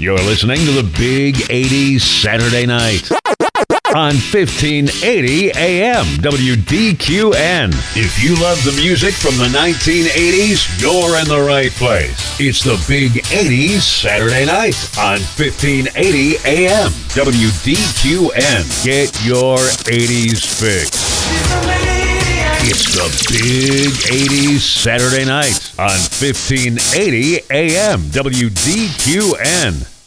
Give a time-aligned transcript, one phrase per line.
[0.00, 3.12] You're listening to the Big 80s Saturday Night
[3.94, 7.68] on 1580 AM WDQN.
[7.98, 12.40] If you love the music from the 1980s, you're in the right place.
[12.40, 18.64] It's the Big 80s Saturday Night on 1580 AM WDQN.
[18.82, 21.99] Get your 80s fix.
[23.30, 29.99] Big 80s Saturday Night on 1580 AM WDQN.